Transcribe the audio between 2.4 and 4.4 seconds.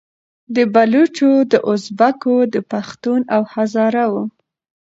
د پــــښــــتــــون او هـــــزاره وو